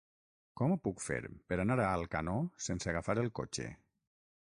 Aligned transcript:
Com 0.59 0.71
ho 0.75 0.77
puc 0.85 1.03
fer 1.07 1.17
per 1.51 1.59
anar 1.63 1.77
a 1.83 1.89
Alcanó 1.97 2.35
sense 2.69 2.91
agafar 2.95 3.17
el 3.25 3.31
cotxe? 3.41 3.67